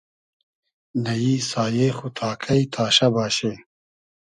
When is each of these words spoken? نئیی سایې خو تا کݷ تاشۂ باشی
نئیی 1.05 1.35
سایې 1.49 1.89
خو 1.97 2.07
تا 2.17 2.29
کݷ 2.41 2.59
تاشۂ 2.73 3.07
باشی 3.15 3.51